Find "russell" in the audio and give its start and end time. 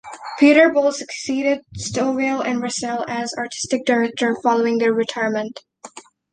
2.59-3.05